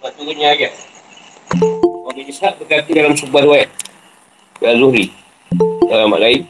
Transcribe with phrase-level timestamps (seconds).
[0.00, 0.72] Sebab turunnya ayat.
[1.84, 3.68] Orang bin Ishaq berkata dalam sebuah riwayat.
[4.64, 5.12] Al-Zuhri.
[5.92, 6.48] Dalam mak lain.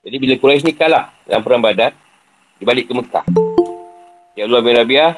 [0.00, 1.92] Jadi bila Quraisy ni kalah dalam perang badan,
[2.56, 3.20] dia balik ke Mekah.
[4.32, 5.12] Ya Allah bin Rabiah,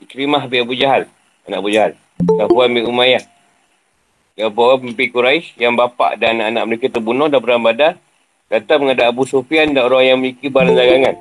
[0.00, 1.04] Ikrimah bin Abu Jahal.
[1.44, 1.92] Anak Abu Jahal.
[2.16, 3.28] Safwan bin Umayyah.
[4.32, 7.92] Yang bawa pemimpin Quraisy yang bapa dan anak-anak mereka terbunuh dalam perang badan,
[8.48, 11.12] datang menghadap Abu Sufyan dan orang yang memiliki barang dagangan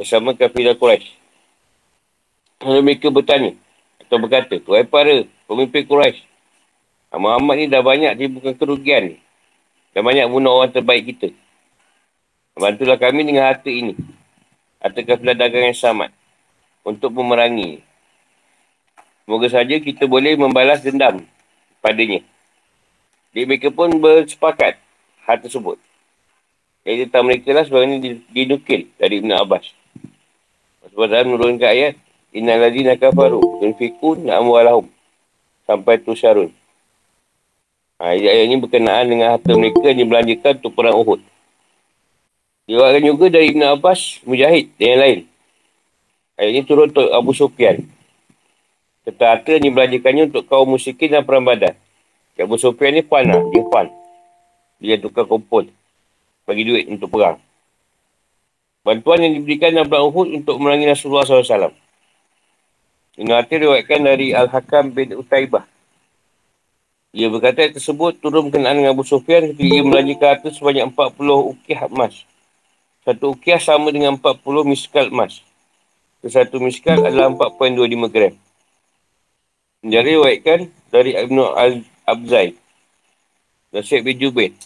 [0.00, 1.20] bersama kafilah Quraisy.
[2.64, 3.52] Lalu mereka bertanya
[4.12, 6.20] atau berkata, Tuhan para pemimpin Quraisy,
[7.16, 9.16] Muhammad ni dah banyak bukan kerugian ni.
[9.96, 11.32] Dah banyak bunuh orang terbaik kita.
[12.52, 13.96] Bantulah kami dengan harta ini.
[14.84, 16.12] Harta kafilah dagang yang sama
[16.84, 17.80] untuk memerangi.
[19.24, 21.24] Semoga saja kita boleh membalas dendam
[21.80, 22.20] padanya.
[23.32, 24.76] Jadi mereka pun bersepakat
[25.24, 25.80] hal tersebut.
[26.84, 29.72] Jadi tentang mereka lah sebenarnya dinukil dari Ibn Abbas.
[30.92, 31.96] Sebab dalam menurunkan ayat,
[32.32, 34.88] Inna ladina kafaru, yunfikun amwalahum.
[35.68, 36.48] Sampai tu syarun.
[38.00, 41.20] Ha, ayat ini berkenaan dengan harta mereka yang dibelanjakan untuk perang Uhud.
[42.66, 45.18] Diwakilkan juga dari Ibn Abbas, Mujahid dan yang lain.
[46.40, 47.84] Ayat ini turun untuk Abu Sufyan.
[49.04, 51.76] Serta harta yang dibelanjakannya untuk kaum musyrikin dan perang badan.
[52.40, 53.44] Abu Sufyan ni pan lah.
[53.52, 53.86] Dia pan.
[54.80, 55.68] Dia tukar kumpul.
[56.48, 57.38] Bagi duit untuk perang.
[58.82, 61.81] Bantuan yang diberikan dalam Uhud untuk merangi Rasulullah SAW.
[63.30, 65.62] Arti diwakilkan dari Al-Hakam bin Utaibah.
[67.12, 71.84] Ia berkata tersebut turun berkenaan dengan Abu Sufyan ketika ia melanjutkan harta sebanyak 40 ukiah
[71.92, 72.24] emas.
[73.04, 75.44] Satu ukiah sama dengan 40 miskal emas.
[76.24, 78.32] Satu miskal adalah 4.25 gram.
[79.84, 81.72] Menjadi diwakilkan dari Ibn Al
[82.08, 82.56] Abzai.
[83.68, 84.56] Dan Syed bin Jubair.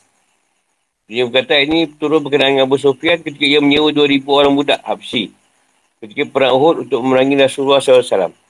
[1.11, 5.35] Dia berkata ini turun berkenaan dengan Abu Sufyan ketika ia menyewa 2,000 orang budak Habsi.
[5.99, 8.46] Ketika perang Uhud untuk memerangi Rasulullah SAW.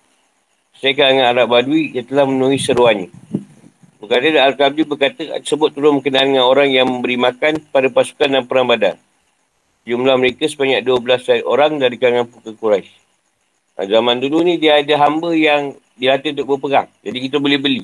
[0.76, 3.08] Saya dengan Arab Badui yang telah memenuhi seruannya.
[3.96, 8.68] Berkata Al-Qabdi berkata tersebut turun berkenaan dengan orang yang memberi makan pada pasukan dan perang
[8.68, 9.00] badan.
[9.88, 12.92] Jumlah mereka sebanyak 12 orang dari kalangan pukul Quraisy.
[13.76, 16.92] Zaman dulu ni dia ada hamba yang dilatih untuk berperang.
[17.00, 17.82] Jadi kita boleh beli.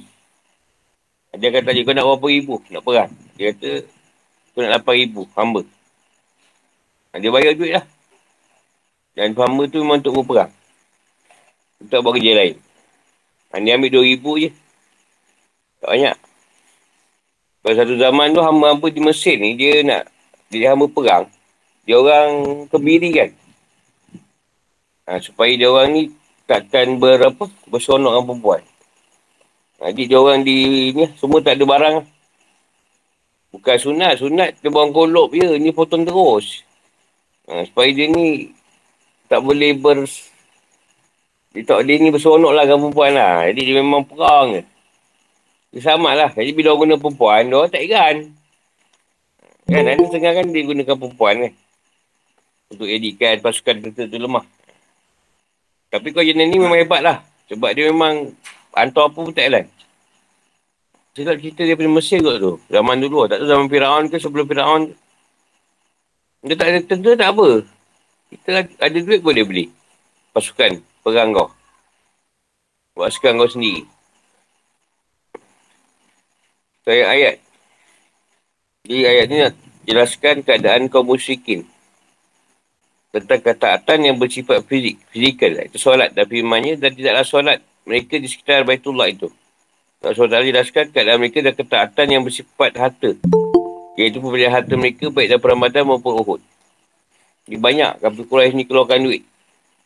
[1.33, 3.11] Dia kata dia kau nak berapa ribu nak perang.
[3.41, 3.71] Dia kata
[4.53, 5.63] kau nak lapan ribu hamba.
[7.17, 7.85] Dia bayar duit lah.
[9.17, 10.53] Dan hamba tu memang untuk berperang.
[11.89, 12.57] Tak buat kerja lain.
[13.61, 14.49] Dia ambil dua ribu je.
[15.85, 16.17] Tak banyak.
[17.63, 20.09] Pada satu zaman tu hamba-hamba di Mesir ni dia nak
[20.49, 21.29] jadi hamba perang.
[21.85, 23.31] Dia orang kebiri kan.
[25.07, 26.03] Ha, supaya dia orang ni
[26.47, 28.63] takkan berapa bersonok dengan perempuan.
[29.83, 31.97] Jadi dia orang di ni semua tak ada barang.
[33.53, 34.23] Bukan sunat.
[34.23, 35.59] Sunat dia buang kolop je.
[35.59, 36.63] Ni potong terus.
[37.51, 38.55] Ha, supaya dia ni
[39.27, 40.07] tak boleh ber...
[41.53, 43.45] Dia tak boleh ni bersonok lah dengan perempuan lah.
[43.53, 44.63] Jadi dia memang perang je.
[45.77, 46.33] Dia sama lah.
[46.33, 48.17] Jadi bila orang guna perempuan, dia orang tak ikan.
[49.69, 51.53] Kan ada setengah kan dia gunakan perempuan kan.
[52.73, 54.45] Untuk edikan pasukan tertentu lemah.
[55.93, 57.21] Tapi kau jenis ni memang hebat lah.
[57.53, 58.33] Sebab dia memang
[58.73, 59.53] Hantar apa pun tak.
[61.13, 62.57] Saya tak cerita daripada Mesir kot tu.
[62.73, 63.29] Zaman dulu.
[63.29, 64.83] Tak tahu zaman Fir'aun ke sebelum Fir'aun.
[66.49, 67.49] Dia tak ada tentera tak apa.
[68.33, 69.65] Kita ada duit boleh beli.
[70.33, 71.49] Pasukan perang kau.
[72.95, 73.85] Pasukan kau sendiri.
[76.83, 77.35] Saya ayat.
[78.83, 79.55] Jadi ayat ni nak
[79.87, 81.67] jelaskan keadaan kaum musyrikin.
[83.13, 84.99] Tentang ketaatan yang bersifat fizik.
[85.15, 85.63] Fizikal.
[85.63, 86.11] Itu solat.
[86.17, 89.31] Dan firmannya dan tidaklah solat mereka di sekitar Baitullah itu.
[90.03, 93.15] Allah SWT jelaskan keadaan mereka dan ketaatan yang bersifat harta.
[93.95, 96.41] Iaitu pemberian harta mereka baik dalam Ramadan maupun Uhud.
[97.47, 99.23] Ini banyak kapal Quraisy ni keluarkan duit.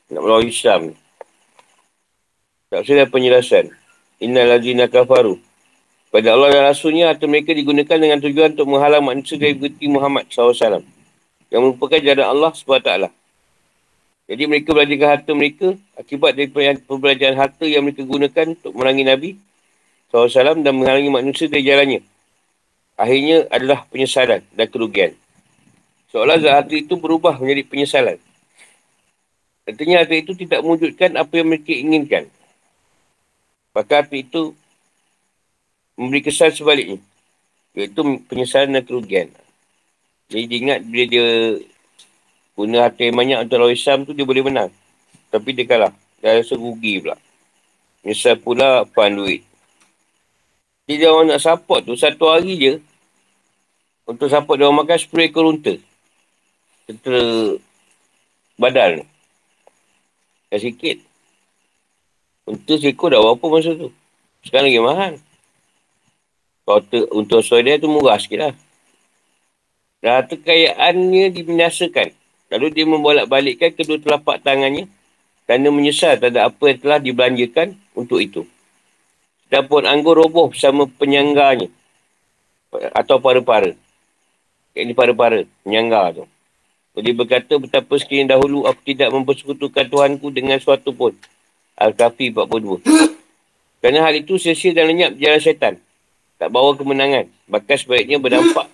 [0.09, 0.94] Nak melawan Islam ni.
[2.66, 3.71] Usah penjelasan.
[4.19, 5.38] Inna lazina kafaru.
[6.10, 10.27] Pada Allah dan Rasulnya, harta mereka digunakan dengan tujuan untuk menghalang manusia dari berhenti Muhammad
[10.34, 10.82] SAW.
[11.47, 12.91] Yang merupakan jalan Allah SWT.
[14.27, 16.50] Jadi mereka belanjakan harta mereka akibat dari
[16.82, 19.31] pembelajaran harta yang mereka gunakan untuk merangi Nabi
[20.10, 22.03] SAW dan menghalangi manusia dari jalannya.
[22.98, 25.15] Akhirnya adalah penyesalan dan kerugian.
[26.10, 28.19] Seolah zat harta itu berubah menjadi penyesalan.
[29.71, 32.27] Artinya harta itu tidak mewujudkan apa yang mereka inginkan.
[33.76, 34.56] Maka harta itu
[36.00, 36.96] memberi kesan sebaliknya.
[37.76, 39.28] Iaitu penyesalan dan kerugian.
[40.32, 41.26] Jadi ingat bila dia
[42.56, 44.72] guna harta yang banyak untuk lawan Islam tu dia boleh menang.
[45.28, 45.92] Tapi dia kalah.
[46.24, 47.20] Dia rasa rugi pula.
[48.00, 49.44] Misal pula pan duit.
[50.88, 52.74] Jadi dia orang nak support tu satu hari je.
[54.08, 55.76] Untuk support dia orang makan 10 ekor unta.
[56.88, 57.60] Tentera
[58.56, 59.06] badal ni.
[60.48, 61.05] Dah sikit.
[62.47, 63.91] Unta seekor dah berapa masa tu?
[64.47, 65.13] Sekarang lagi mahal.
[66.63, 66.83] Kalau
[67.19, 68.54] untuk Australia tu murah sikit lah.
[69.98, 72.15] Dah kekayaannya dibinasakan.
[72.54, 74.87] Lalu dia membolak balikkan kedua telapak tangannya
[75.47, 78.47] kerana menyesal terhadap apa yang telah dibelanjakan untuk itu.
[79.47, 81.71] Sedapun anggur roboh bersama penyangganya
[82.95, 83.75] atau para-para.
[84.75, 86.25] Ini para-para, penyangga tu.
[86.97, 91.15] Jadi berkata betapa sekiranya dahulu aku tidak mempersekutukan Tuhanku dengan suatu pun.
[91.76, 92.80] Al-Kafi 42.
[93.84, 95.74] Kerana hal itu sia-sia dan lenyap jalan syaitan.
[96.40, 97.28] Tak bawa kemenangan.
[97.48, 98.68] Bahkan sebaiknya berdampak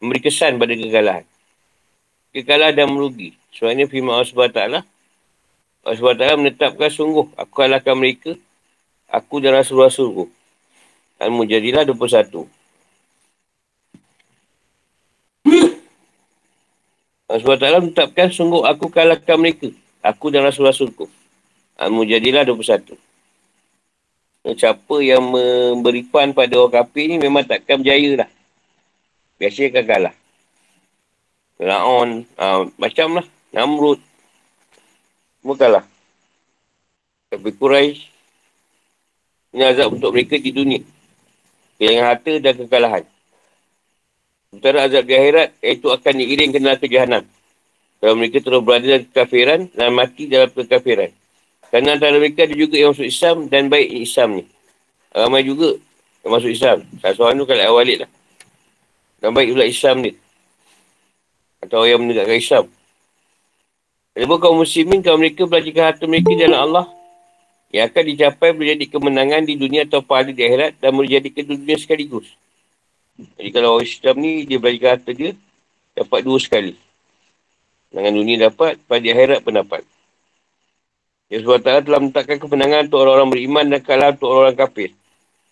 [0.00, 1.22] memberi kesan pada kegagalan.
[2.32, 3.36] Kegagalan dan merugi.
[3.52, 4.60] Sebabnya firman Allah SWT
[5.86, 8.34] Allah SWT menetapkan sungguh aku kalahkan mereka.
[9.06, 10.26] Aku dan Rasul-Rasulku.
[11.22, 12.48] Al-Mujadilah 21.
[17.30, 19.70] Allah SWT menetapkan sungguh aku kalahkan mereka.
[20.02, 21.06] Aku dan Rasul-Rasulku.
[21.76, 22.96] Al-Mujadilah 21.
[24.46, 28.30] Siapa yang memberi pan pada orang kafir ni memang takkan berjaya lah.
[29.36, 30.14] Biasanya akan kalah.
[31.56, 33.26] Fir'aun, uh, macam lah.
[33.52, 34.00] Namrud,
[35.46, 35.86] Bukanlah.
[37.30, 38.16] Tapi Quraisy
[39.54, 40.82] ini azab untuk mereka di dunia.
[41.78, 43.04] Kehilangan harta dan kekalahan.
[44.50, 47.24] Sementara azab di akhirat, iaitu akan diiring ke neraka jahanam.
[48.02, 51.08] Kalau mereka terus berada dalam kekafiran dan mati dalam kekafiran.
[51.70, 54.44] Kerana antara mereka ada juga yang masuk Islam dan baik Islam ni.
[55.10, 55.74] Ramai juga
[56.22, 56.78] yang masuk Islam.
[57.02, 58.10] Salah seorang tu kalau awalid lah.
[59.18, 60.12] Dan baik pula Islam ni.
[61.64, 62.64] Atau yang menegakkan Islam.
[64.16, 66.86] Walaupun kaum muslimin, kaum mereka belajarkan harta mereka dalam Allah
[67.74, 71.76] yang akan dicapai menjadi kemenangan di dunia atau pahala di akhirat dan menjadi ke dunia
[71.76, 72.24] sekaligus.
[73.36, 75.32] Jadi kalau orang Islam ni, dia belajarkan harta dia,
[75.92, 76.72] dapat dua sekali.
[77.92, 79.82] Dengan dunia dapat, pada akhirat pun dapat.
[81.26, 84.90] Ya SWT telah menetapkan kemenangan untuk orang-orang beriman dan kalah untuk orang-orang kafir.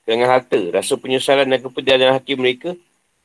[0.06, 2.78] Dengan harta, rasa penyesalan dan kepedihan hati mereka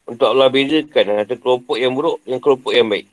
[0.10, 3.06] untuk Allah bezakan antara kelompok yang buruk dan kelompok yang baik.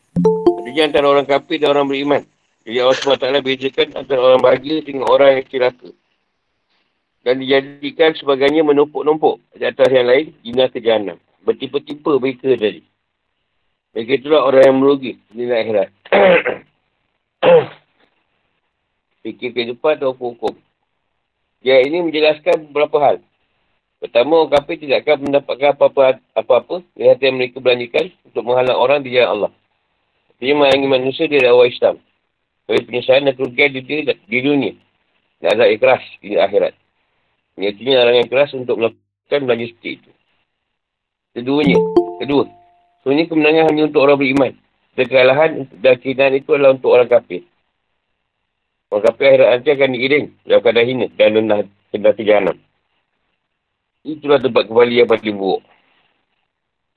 [0.65, 2.23] Jadi antara orang kafir dan orang beriman.
[2.65, 5.91] Jadi Allah SWT bezakan antara orang bahagia dengan orang yang celaka.
[7.21, 11.21] Dan dijadikan sebagainya menumpuk-numpuk di atas yang lain, jina ke jahannam.
[11.45, 12.81] Bertipe-tipe mereka tadi.
[13.93, 15.93] Mereka itulah orang yang merugi di akhirat.
[19.27, 20.55] Fikir kehidupan atau hukum.
[21.59, 23.17] Dia ini menjelaskan beberapa hal.
[23.99, 29.11] Pertama, orang kafir tidak akan mendapatkan apa-apa apa-apa yang mereka belanjakan untuk menghalang orang di
[29.19, 29.53] jalan Allah.
[30.39, 31.99] Dia melangi manusia di dakwah Islam.
[32.71, 34.79] Bagi penyesalan dan kerugian di, di, dunia.
[35.43, 36.75] Dan azab ikhlas di akhirat.
[37.59, 40.11] Nyatinya larangan keras untuk melakukan belanja seperti itu.
[41.35, 41.79] Keduanya.
[42.23, 42.45] Kedua.
[43.03, 44.53] Sebenarnya kemenangan hanya untuk orang beriman.
[44.95, 47.43] Kekalahan dan kehinaan itu adalah untuk orang kafir.
[48.87, 51.61] Orang kafir akhirat nanti akan diiring dalam keadaan hina dan rendah
[51.91, 52.57] rendah kejahanan.
[54.07, 55.63] Itulah tempat kembali yang paling buruk.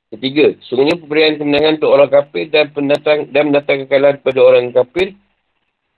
[0.09, 5.17] Ketiga, sungguhnya pemberian kemenangan untuk orang kafir dan pendatang dan mendatang kekalahan kepada orang kafir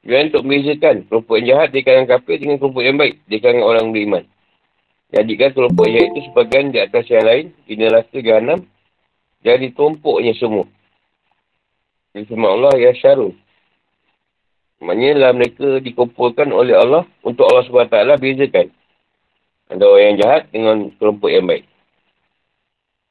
[0.03, 3.65] dan untuk membezakan kelompok yang jahat di kalangan kafir dengan kelompok yang baik di kalangan
[3.67, 4.23] orang beriman.
[5.11, 8.59] Jadikan kelompok yang itu sebagian di atas yang lain di neraka jahanam
[9.43, 10.69] jadi tumpuknya semua.
[12.15, 13.35] Firman Allah ya syarul.
[14.81, 18.73] Maknanya lah mereka dikumpulkan oleh Allah untuk Allah SWT bezakan.
[19.69, 21.69] Ada orang yang jahat dengan kelompok yang baik.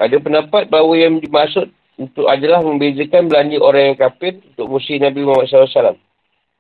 [0.03, 5.21] Ada pendapat bahawa yang dimaksud untuk adalah membezakan belanja orang yang kafir untuk musuh Nabi
[5.23, 5.97] Muhammad SAW.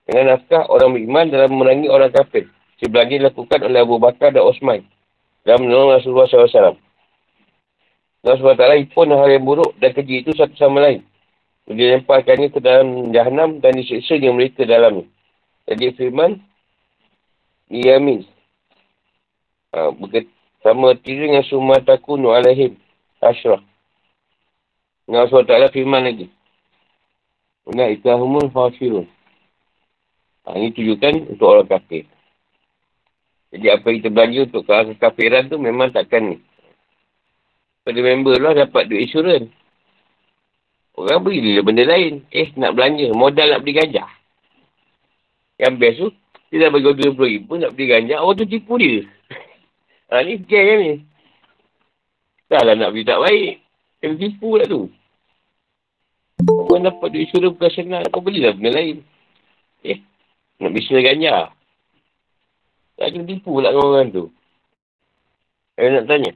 [0.07, 2.47] Dengan nafkah orang beriman dalam memerangi orang kafir.
[2.79, 4.87] Si belanja dilakukan oleh Abu Bakar dan Osman.
[5.43, 6.79] Dalam menolong Rasulullah SAW.
[8.21, 11.00] Allah SWT pun hal yang buruk dan keji itu satu sama lain.
[11.71, 15.07] Dia lemparkannya ke dalam jahannam dan disiksa yang mereka dalamnya.
[15.71, 16.43] Jadi firman,
[17.71, 18.27] Yamin.
[19.71, 19.95] Ha,
[20.67, 22.75] sama tiri dengan summa takunu alaihim.
[23.23, 23.62] Ashraf.
[25.07, 26.27] Allah SWT firman lagi.
[27.71, 29.07] Ula ikahumul khasirun.
[30.50, 32.03] Ha, ini tujukan untuk orang kafir.
[33.55, 36.39] Jadi apa yang kita belanja untuk kekafiran tu memang takkan ni.
[37.87, 39.60] Pada member lah dapat duit insurans.
[41.00, 42.25] Orang beri dia benda lain.
[42.28, 43.09] Eh nak belanja.
[43.16, 44.11] Modal nak beli gajah.
[45.57, 46.09] Yang best tu.
[46.50, 48.19] Dia dah bagi RM20,000 nak beli gajah.
[48.21, 49.07] Orang tu tipu dia.
[50.12, 50.92] ha, ni scam kan ni.
[52.50, 53.52] Dah lah nak beli tak baik.
[54.00, 54.83] Kena tipu lah tu.
[56.49, 58.04] Orang dapat duit suruh bukan senang.
[58.12, 59.04] Kau belilah benda lain.
[59.85, 59.99] Eh,
[60.61, 61.52] nak bisnes ganja.
[63.00, 64.28] Tak kena tipu lah orang tu.
[65.80, 66.33] Saya nak tanya.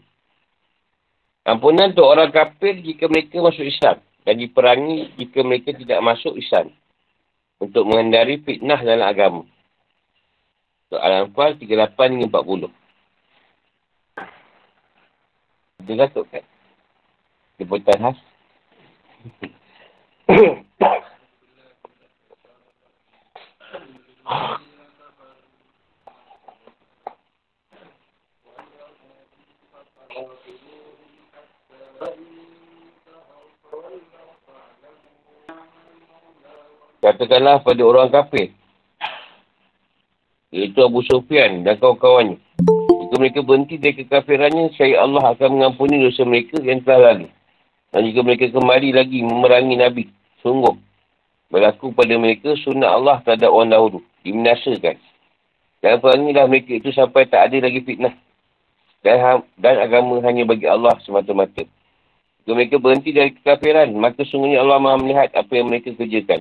[1.44, 4.00] Ampunan untuk orang kafir jika mereka masuk Islam.
[4.24, 6.72] Dan diperangi jika mereka tidak masuk Islam.
[7.60, 9.42] Untuk menghindari fitnah dalam agama.
[10.88, 12.72] Untuk Al-Anfal 38 hingga 40.
[15.84, 16.44] Dia gatuk kan?
[17.60, 18.18] Jemputan khas.
[37.04, 38.48] Katakanlah pada orang kafir.
[40.48, 42.40] Iaitu Abu Sufyan dan kawan-kawannya.
[42.64, 47.28] Jika mereka berhenti dari kekafirannya, saya Allah akan mengampuni dosa mereka yang telah lalu.
[47.92, 50.04] Dan jika mereka kembali lagi memerangi Nabi,
[50.40, 50.72] sungguh.
[51.52, 54.00] Berlaku pada mereka sunnah Allah terhadap orang dahulu.
[54.24, 54.96] Diminasakan.
[55.84, 58.16] Dan perangilah mereka itu sampai tak ada lagi fitnah.
[59.04, 61.68] Dan, ha- dan agama hanya bagi Allah semata-mata.
[62.48, 66.40] Jika mereka berhenti dari kekafiran, maka sungguhnya Allah maha melihat apa yang mereka kerjakan.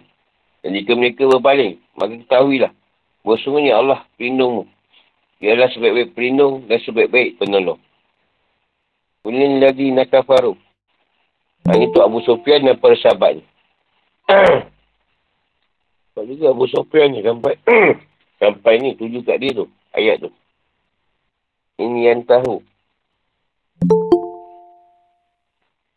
[0.64, 2.72] Dan jika mereka berpaling, maka ketahuilah.
[3.28, 4.64] Bersungguhnya Allah pelindungmu.
[5.44, 7.80] Dia adalah sebaik-baik pelindung dan sebaik-baik penolong.
[9.28, 10.56] Kulin lagi nakafaru.
[11.68, 13.44] Ini tu Abu Sufyan dan para sahabat ni.
[16.12, 17.60] Sebab juga Abu Sufyan ni sampai
[18.44, 19.68] sampai ni tuju kat dia tu.
[19.92, 20.30] Ayat tu.
[21.80, 22.64] Ini yang tahu.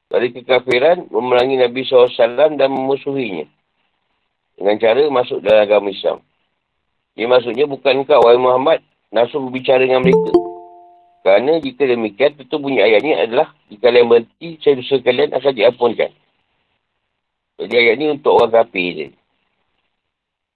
[0.06, 3.46] Dari kekafiran, memerangi Nabi SAW dan memusuhinya.
[4.57, 6.25] Dengan cara masuk dalam agama Islam.
[7.17, 8.81] Ini maksudnya bukan kau, wahai Muhammad,
[9.13, 10.33] langsung berbicara dengan mereka.
[11.25, 15.53] Kerana jika demikian, tentu bunyi ayat ini adalah jika kalian berhenti, saya dosa kalian akan
[15.53, 16.11] diampunkan.
[17.57, 19.07] Jadi ayat ini untuk orang kafir je.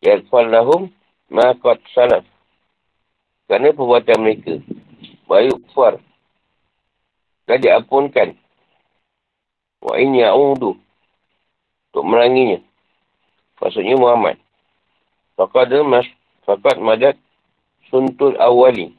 [0.04, 0.92] Yadfal lahum
[1.32, 2.24] maqat salaf.
[3.48, 4.62] Kerana perbuatan mereka.
[5.26, 5.98] Bayu kufar.
[7.50, 8.38] Dan diampunkan.
[9.82, 10.78] Wa in ya'udu.
[11.90, 12.62] Untuk meranginya.
[13.60, 14.40] Maksudnya Muhammad.
[15.36, 16.08] Fakat mas,
[16.48, 17.16] fakat madat
[17.92, 18.96] suntul awali.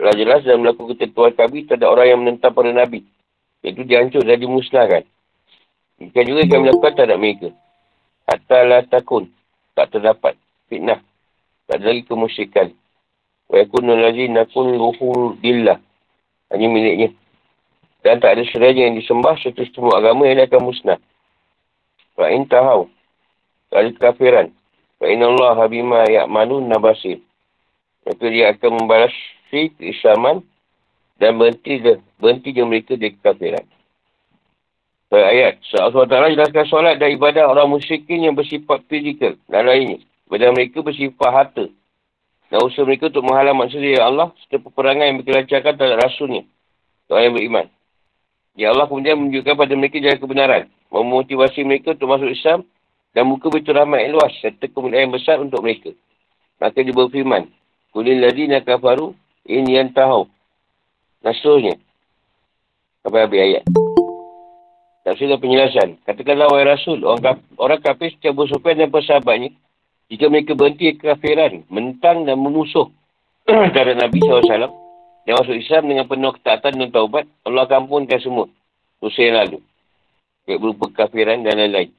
[0.00, 3.04] Telah jelas dalam melakukan ketentuan kami terhadap orang yang menentang para Nabi.
[3.60, 5.04] Iaitu dihancur dan dimusnahkan.
[6.00, 7.48] Jika juga kami melakukan terhadap mereka.
[8.24, 9.28] Hatta la takun.
[9.76, 10.40] Tak terdapat.
[10.72, 11.04] Fitnah.
[11.68, 12.72] Tak ada lagi kemusyikan.
[13.52, 15.76] Wa yakunul lazi nakun luhul dillah.
[16.48, 17.12] Hanya miliknya.
[18.00, 20.96] Dan tak ada seranya yang disembah serta semua agama yang akan musnah.
[22.16, 22.88] Wa intahau
[23.70, 24.50] dari kafiran.
[25.00, 27.22] Fa'inna Allah bima ya'manun nabasir.
[28.04, 29.14] Maka dia akan membalas
[29.48, 30.44] si keislaman
[31.16, 33.64] dan berhenti je, berhenti je mereka dari kekafiran.
[35.10, 39.98] Pada ayat, Allah SWT jelaskan solat dan ibadah orang musyrikin yang bersifat fizikal dan lainnya.
[40.30, 41.66] Pada mereka bersifat harta.
[42.46, 46.46] Dan usaha mereka untuk menghalang maksud ya Allah serta peperangan yang berkelancarkan terhadap rasulnya.
[47.10, 47.66] Orang yang beriman.
[48.54, 50.62] Ya Allah kemudian menunjukkan pada mereka jalan kebenaran.
[50.94, 52.62] Memotivasi mereka untuk masuk Islam
[53.10, 55.90] dan muka betul rahmat yang luas serta kemuliaan yang besar untuk mereka.
[56.62, 57.50] Maka dia berfirman,
[57.90, 59.18] Kulil ladina kafaru
[59.50, 60.30] ini yang tahu.
[61.26, 61.74] Nasuhnya.
[63.02, 63.64] Sampai habis ayat.
[65.02, 65.98] Tak sudah penjelasan.
[66.06, 69.50] Katakanlah wahai Rasul, orang, kaf, orang kafir setiap bersupian dan persahabatnya,
[70.12, 72.86] jika mereka berhenti kekafiran, mentang dan memusuh
[73.74, 74.70] terhadap Nabi SAW,
[75.24, 78.46] dan masuk Islam dengan penuh ketaatan dan taubat, Allah akan ampunkan semua
[79.00, 79.58] usaha yang lalu.
[80.44, 81.90] Baik berupa kekafiran dan lain-lain.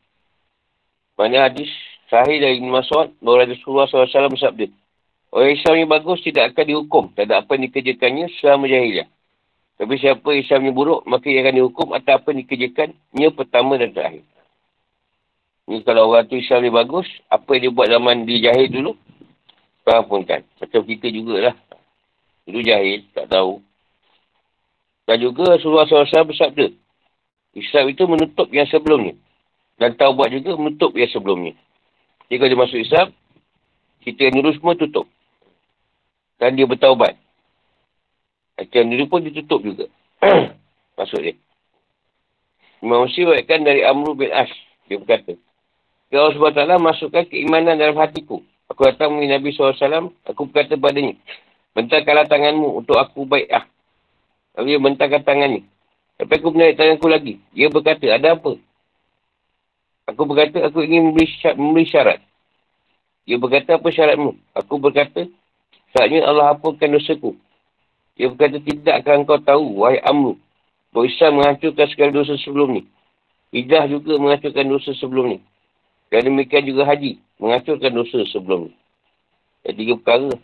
[1.15, 1.69] Mana hadis
[2.11, 4.67] sahih dari Ibn Mas'ud bahawa Rasulullah SAW bersabda.
[5.31, 7.03] Orang Islam yang bagus tidak akan dihukum.
[7.15, 9.07] Tak ada apa yang dikerjakannya selama jahiliah.
[9.79, 13.89] Tapi siapa Islam yang buruk, maka ia akan dihukum atau apa yang dikerjakannya pertama dan
[13.95, 14.27] terakhir.
[15.71, 18.91] Ini kalau orang tu Islam yang bagus, apa yang dia buat zaman di jahil dulu,
[19.87, 20.43] kau ampunkan.
[20.59, 21.55] Macam kita jugalah.
[22.43, 23.63] Dulu jahil, tak tahu.
[25.07, 26.67] Dan juga Rasulullah SAW bersabda,
[27.55, 29.15] Islam itu menutup yang sebelumnya.
[29.77, 31.53] Dan taubat juga menutup yang sebelumnya.
[32.31, 33.07] Kalau dia masuk Islam,
[34.01, 35.05] kita yang dulu semua tutup.
[36.39, 37.13] Dan dia bertaubat.
[38.57, 39.85] Kita yang dulu pun ditutup juga.
[40.97, 41.33] Masuk dia.
[42.81, 44.53] Imam Musi dari Amru bin Ash.
[44.89, 45.37] Dia berkata.
[46.11, 48.41] Ya Allah SWT masukkan keimanan dalam hatiku.
[48.67, 50.11] Aku datang mengenai Nabi SAW.
[50.27, 51.15] Aku berkata padanya.
[51.71, 53.63] Bentangkanlah tanganmu untuk aku baik ah.
[54.57, 55.61] Lalu dia bentangkan tangannya.
[56.19, 57.39] Tapi aku menarik tanganku lagi.
[57.55, 58.59] Dia berkata, ada apa?
[60.10, 61.58] Aku berkata, aku ingin memberi syarat.
[61.62, 62.20] Memberi syarat.
[63.29, 64.34] Dia berkata, apa syaratmu?
[64.58, 65.29] Aku berkata,
[65.93, 67.38] syaratnya Allah hapukan dosaku.
[68.17, 70.41] Dia berkata, tidak akan kau tahu, wahai Amru.
[70.91, 72.84] Bahawa Islam menghancurkan segala dosa sebelum ni.
[73.55, 75.39] Hijrah juga menghancurkan dosa sebelum ni.
[76.12, 77.15] Dan demikian juga haji.
[77.39, 78.74] Menghancurkan dosa sebelum ni.
[79.63, 80.36] Ada tiga perkara.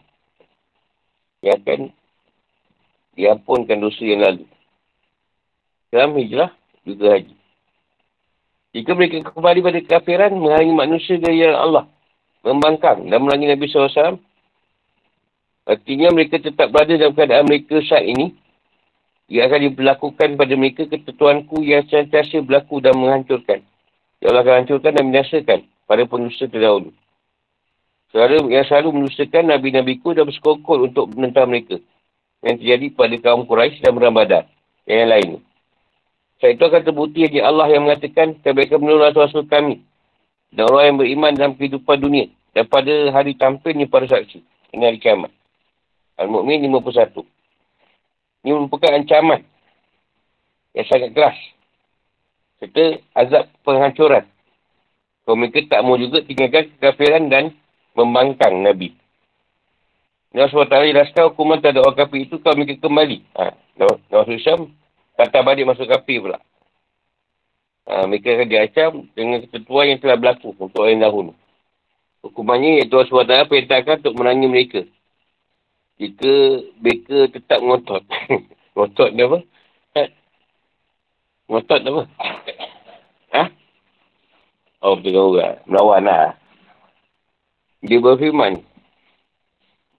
[1.43, 1.79] Yang akan
[3.19, 4.45] diampunkan dosa yang lalu.
[5.91, 6.51] Dalam hijrah,
[6.87, 7.35] juga haji.
[8.77, 11.85] Jika mereka kembali pada kafiran, menghalangi manusia dari jalan Allah.
[12.45, 14.21] Membangkang dan melangi Nabi SAW.
[15.65, 18.37] Artinya mereka tetap berada dalam keadaan mereka saat ini.
[19.27, 23.65] ia akan diberlakukan pada mereka ketentuanku yang sentiasa berlaku dan menghancurkan.
[24.21, 26.93] Ya Allah akan hancurkan dan binasakan pada penusa terdahulu.
[28.13, 31.81] Saudara yang selalu menusakan Nabi-Nabiku dan bersekongkol untuk menentang mereka.
[32.45, 34.47] Yang terjadi pada kaum Quraisy dan Ramadan.
[34.87, 35.29] Yang, yang lain.
[36.37, 39.81] Saya itu akan terbukti hanya Allah yang mengatakan kebaikan menurut Rasul kami.
[40.53, 42.29] Dan orang yang beriman dalam kehidupan dunia.
[42.53, 44.39] Dan pada hari tampilnya para saksi.
[44.73, 45.33] Ini hari kiamat.
[46.17, 47.25] Al-Mu'min 51.
[48.45, 49.41] Ini merupakan ancaman.
[50.77, 51.37] Yang sangat keras.
[52.61, 54.25] Serta azab penghancuran.
[55.25, 57.43] Kalau mereka tak mau juga tinggalkan kekafiran dan
[57.97, 58.93] membangkang Nabi.
[60.37, 63.17] Allah SWT jelaskan hukuman terhadap orang kafir itu kalau mereka kembali.
[63.35, 63.57] Ha,
[64.13, 64.69] Nabi Syam
[65.17, 66.39] kata balik masuk kafir pula.
[67.87, 71.31] Ha, mereka akan diacam dengan ketentuan yang telah berlaku untuk orang dahulu.
[72.21, 74.81] Hukumannya iaitu SWT perintahkan untuk menangi mereka.
[75.97, 76.33] Jika
[76.83, 78.03] mereka tetap ngotot.
[78.75, 79.39] ngotot ni apa?
[79.95, 80.03] Ha?
[81.47, 82.01] Ngotot apa?
[83.33, 83.43] Ha?
[84.83, 85.63] Oh, betul juga.
[85.65, 86.35] Melawan lah.
[87.81, 88.61] Dia berfirman.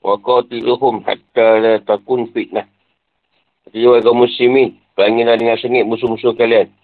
[0.04, 2.68] Wa qatiluhum hatta la takun fitnah.
[3.72, 4.76] Jadi warga muslimin.
[4.98, 6.74] Perangilah dengan sengit musuh-musuh kalian.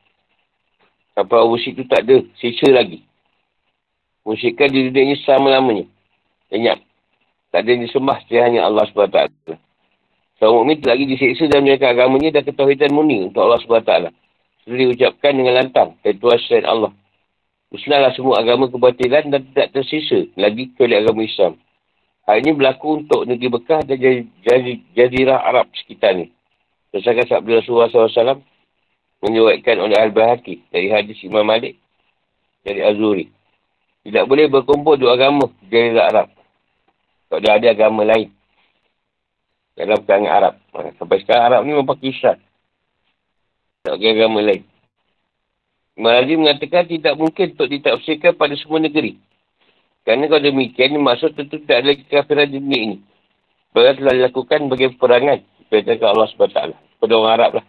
[1.18, 2.23] Sampai musyrik itu tak ada.
[2.38, 3.02] Sisa lagi.
[4.23, 5.90] Musyrikan di dunia ini selama-lamanya.
[6.54, 6.78] Lenyap.
[7.50, 8.23] Tak ada yang disembah.
[8.30, 9.18] Hanya Allah SWT.
[10.38, 13.92] Seorang mukmin lagi disiksa dan menjaga agamanya dan ketahuidan murni untuk Allah SWT.
[14.62, 15.99] Seperti diucapkan dengan lantang.
[16.06, 16.94] Itu selain Allah.
[17.75, 21.59] Musnahlah semua agama kebatilan dan tidak tersisa lagi kecuali agama Islam.
[22.30, 23.99] Hal ini berlaku untuk negeri Bekah dan
[24.94, 26.30] jazirah Arab sekitar ini.
[26.94, 28.38] Berdasarkan sabda Rasulullah SAW
[29.18, 31.74] menyebutkan oleh Al-Bahaki dari hadis Imam Malik
[32.62, 33.26] dari Azuri.
[34.06, 36.28] Tidak boleh berkumpul dua agama jazirah Arab.
[37.26, 38.30] Kalau dia ada agama lain.
[39.74, 40.54] Dalam kalangan Arab.
[40.94, 42.38] Sampai sekarang Arab ni memang Islam.
[43.82, 44.62] Tak ada agama lain.
[45.99, 49.19] Malazi mengatakan tidak mungkin untuk ditafsirkan pada semua negeri.
[50.06, 52.97] Kerana kalau demikian, maksud tentu tidak ada kekafiran dunia ini.
[53.75, 55.42] Bahkan telah dilakukan bagi perangan.
[55.68, 56.60] Perintahkan Allah SWT.
[57.00, 57.66] Pada orang Arab lah.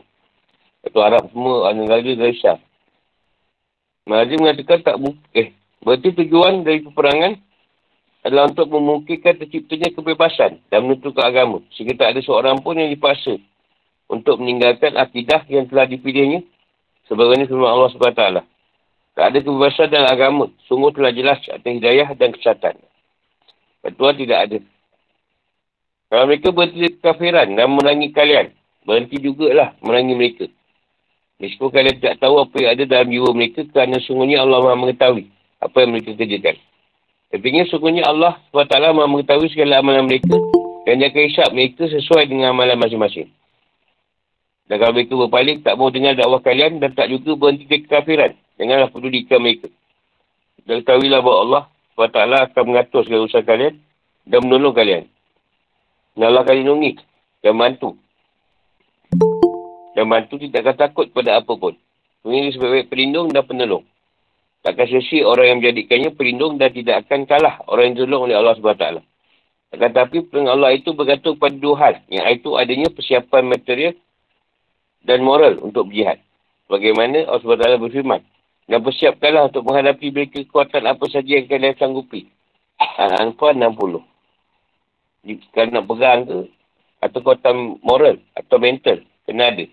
[0.85, 2.61] Atau Arab semua, negara dari Syam.
[4.05, 5.23] Malazi mengatakan tak mungkin.
[5.33, 5.49] Eh,
[5.81, 7.41] berarti tujuan dari peperangan
[8.21, 11.57] adalah untuk memungkinkan terciptanya kebebasan dan menentukan agama.
[11.73, 13.37] Sehingga tak ada seorang pun yang dipaksa
[14.05, 16.45] untuk meninggalkan akidah yang telah dipilihnya
[17.05, 18.23] Sebagaimana firman Allah SWT.
[19.15, 20.45] Tak ada kebebasan dalam agama.
[20.65, 22.75] Sungguh telah jelas atas hidayah dan kesatuan.
[23.85, 24.57] Betul tidak ada.
[26.09, 28.53] Kalau mereka berhenti kafiran dan merangi kalian,
[28.85, 30.45] berhenti jugalah merangi mereka.
[31.41, 35.27] Meskipun kalian tidak tahu apa yang ada dalam jiwa mereka kerana sungguhnya Allah maha mengetahui
[35.59, 36.55] apa yang mereka kerjakan.
[37.33, 40.37] Tapi sungguhnya Allah SWT maha mengetahui segala amalan mereka
[40.85, 43.27] dan akan isap mereka sesuai dengan amalan masing-masing.
[44.65, 48.33] Dan kalau mereka berpaling, tak mau dengar dakwah kalian dan tak juga berhenti ke kekafiran.
[48.57, 49.69] Janganlah pedulikan mereka.
[50.65, 51.63] Dan ketahuilah bahawa Allah
[51.93, 53.77] SWT akan mengatur segala usaha kalian
[54.25, 55.05] dan menolong kalian.
[56.23, 56.95] Allah akan lindungi
[57.43, 57.99] dan bantu.
[59.95, 61.75] Dan bantu tidak akan takut pada apa pun.
[62.23, 63.83] Ini sebagai pelindung dan penolong.
[64.65, 68.55] Takkan sia orang yang menjadikannya pelindung dan tidak akan kalah orang yang ditolong oleh Allah
[68.57, 69.03] SWT.
[69.75, 71.95] Tetapi pelindung Allah itu bergantung pada dua hal.
[72.07, 73.93] Yang itu adanya persiapan material
[75.05, 76.17] dan moral untuk berjihad.
[76.71, 78.21] Bagaimana Allah SWT berfirman.
[78.65, 82.25] Dan persiapkanlah untuk menghadapi mereka kekuatan apa saja yang kalian sanggupi.
[82.81, 84.14] Al-Anfal 60.
[85.25, 86.37] Jika nak pegang ke,
[87.01, 89.65] atau kekuatan moral atau mental, kena ada.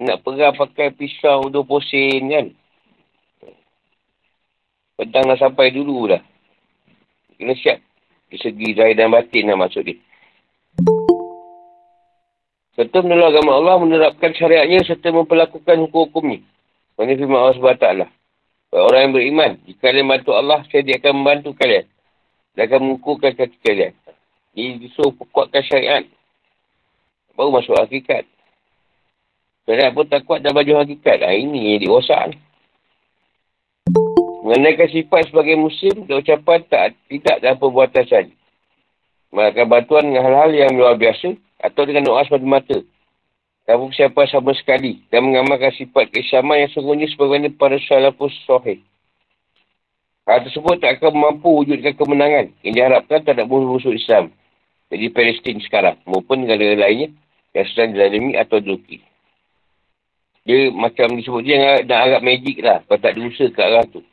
[0.00, 2.46] Nak pegang pakai pisau 20 sen kan.
[4.98, 6.22] Petang dah sampai dulu dah.
[7.36, 7.78] Kena siap.
[8.28, 9.96] Di segi zahir dan batin lah maksud dia.
[12.78, 16.44] Serta menolong agama Allah menerapkan syariatnya serta memperlakukan hukum-hukumnya.
[16.98, 17.86] Ini firman Allah SWT.
[18.70, 21.88] Orang yang beriman, jika kalian bantu Allah, saya akan membantu kalian.
[22.58, 23.94] Dan akan mengukuhkan kaki kalian.
[24.50, 26.02] Jadi disuruh perkuatkan syariat.
[27.38, 28.26] Baru masuk hakikat.
[29.62, 31.22] Syariat pun tak kuat dan baju hakikat.
[31.22, 32.36] Ha, ini yang diwasak ni.
[34.42, 38.34] Mengenaikan sifat sebagai muslim dan ucapan tak, tidak dalam perbuatan saja.
[39.30, 42.78] Melakukan bantuan dengan hal-hal yang luar biasa atau dengan doa pada mata.
[43.68, 48.82] Tak siapa sama sekali dan mengamalkan sifat keislaman yang sungguhnya sebagaimana para salafus sahih.
[50.28, 54.28] Hal tersebut tak akan mampu wujudkan kemenangan yang diharapkan tak ada musuh Islam.
[54.92, 57.16] Jadi Palestin sekarang maupun negara lainnya
[57.56, 59.00] yang sedang dilalami atau duki.
[60.44, 62.84] Dia macam disebut dia dah agak magic lah.
[62.84, 64.04] Kalau tak ada usaha ke arah tu.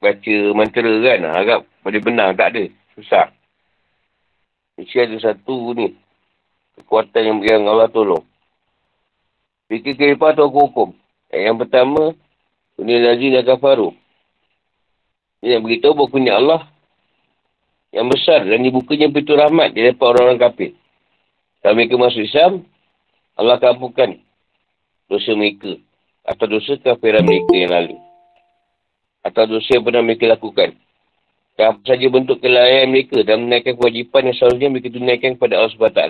[0.00, 1.20] Baca mantra kan.
[1.28, 2.28] Harap pada benar.
[2.36, 2.64] Tak ada.
[2.96, 3.28] Susah.
[4.80, 5.92] Mesti ada satu ni.
[6.80, 8.24] kekuatan yang, yang Allah tolong.
[9.68, 10.96] Fikir kehipah atau hukum.
[11.28, 12.16] Yang pertama,
[12.76, 13.99] Kunia Nazi dan Kafaru.
[15.40, 16.60] Ini yang beritahu bahawa kunia Allah
[17.90, 20.70] yang besar dan dibukanya pintu rahmat di depan orang-orang kafir.
[21.60, 22.64] Kalau mereka masuk Islam,
[23.34, 24.20] Allah akan ampunkan
[25.08, 25.80] dosa mereka.
[26.22, 27.96] Atau dosa kafiran mereka yang lalu.
[29.24, 30.76] Atau dosa yang pernah mereka lakukan.
[31.58, 35.72] Dan apa saja bentuk kelalaian mereka dan menaikkan kewajipan yang seharusnya mereka tunaikan kepada Allah
[35.72, 36.00] SWT.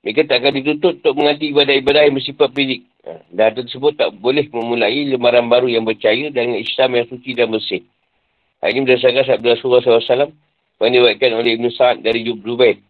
[0.00, 2.88] Mereka tak akan ditutup untuk mengerti ibadah-ibadah yang bersifat fizik.
[3.04, 7.52] Ha, dan tersebut tak boleh memulai lembaran baru yang percaya dengan Islam yang suci dan
[7.52, 7.84] bersih.
[8.64, 10.32] Hal ini berdasarkan sabda Rasulullah SAW
[10.80, 12.80] yang diwakilkan oleh Ibn Sa'ad dari Jubair.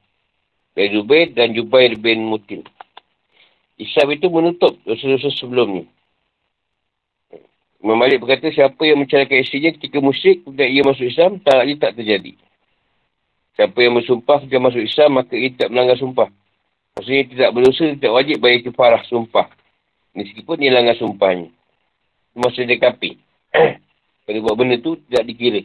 [0.75, 2.62] Dari Jubair dan Jubair bin Mutim.
[3.75, 5.87] Islam itu menutup dosa-dosa sebelumnya.
[7.81, 11.75] Imam Malik berkata, siapa yang menceraikan istrinya ketika musyrik, kemudian ia masuk Islam, tak ia
[11.81, 12.37] tak terjadi.
[13.57, 16.29] Siapa yang bersumpah ketika masuk Islam, maka ia tak melanggar sumpah.
[16.96, 19.46] Maksudnya, tidak berdosa, tidak wajib bayar kefarah sumpah.
[20.14, 21.50] Meskipun ia langgar sumpahnya.
[22.35, 23.11] Maksudnya dia kapi.
[24.26, 25.62] Kalau buat benda tu, tidak dikira.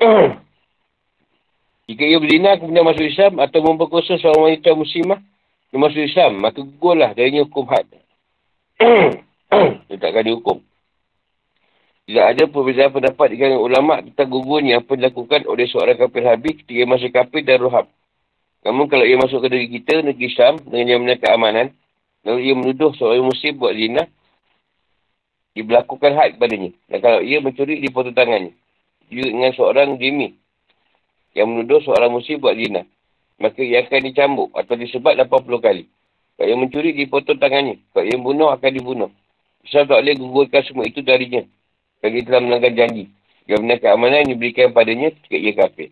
[1.90, 5.18] Jika ia berzina, kemudian masuk Islam, atau memperkosa seorang wanita muslimah,
[5.70, 7.86] dia masuk Islam, maka gugurlah darinya hukum had.
[9.90, 10.62] dia takkan dihukum.
[12.10, 16.58] Tidak ada perbezaan pendapat di kalangan ulama tentang gugurnya apa dilakukan oleh seorang kafir habis
[16.58, 17.86] ketika masuk kafir dan rohab.
[18.60, 21.66] Namun kalau ia masuk ke negeri kita, negeri Islam, dengan jaminan keamanan,
[22.28, 24.04] lalu ia menuduh seorang muslim buat zina,
[25.56, 26.70] dia berlakukan had kepadanya.
[26.92, 28.52] Dan kalau ia mencuri, dipotong tangannya.
[29.10, 30.36] Dia dengan seorang jimi
[31.34, 32.84] yang menuduh seorang muslim buat zina.
[33.40, 35.84] Maka ia akan dicambuk atau disebat 80 kali.
[36.36, 37.80] Kalau ia mencuri, dipotong tangannya.
[37.96, 39.10] Kalau ia bunuh, akan dibunuh.
[39.64, 41.44] Islam tak boleh gugurkan semua itu darinya.
[42.00, 43.08] Bagi telah melanggar janji.
[43.48, 45.88] Jaminan keamanan yang diberikan padanya ketika ia kafir.